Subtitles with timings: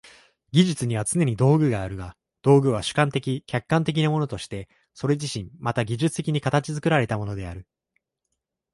[0.51, 7.67] 技術にはつねに道具があるが、道具は主観的・客観的なものとしてそれ自身また技術的に形作られたものである。